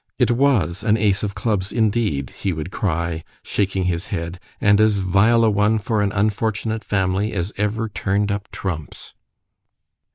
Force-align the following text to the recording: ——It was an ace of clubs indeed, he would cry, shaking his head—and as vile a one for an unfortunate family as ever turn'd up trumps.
——It 0.17 0.31
was 0.31 0.81
an 0.83 0.97
ace 0.97 1.21
of 1.21 1.35
clubs 1.35 1.71
indeed, 1.71 2.31
he 2.31 2.53
would 2.53 2.71
cry, 2.71 3.23
shaking 3.43 3.83
his 3.83 4.07
head—and 4.07 4.81
as 4.81 4.97
vile 4.97 5.43
a 5.43 5.49
one 5.51 5.77
for 5.77 6.01
an 6.01 6.11
unfortunate 6.11 6.83
family 6.83 7.33
as 7.33 7.53
ever 7.55 7.87
turn'd 7.87 8.31
up 8.31 8.49
trumps. 8.49 9.13